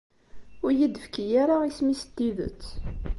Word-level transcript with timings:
Ur 0.63 0.71
iyi-d-tefki 0.73 1.25
ara 1.43 1.55
isem-is 1.69 2.03
n 2.07 2.09
tidet. 2.15 2.63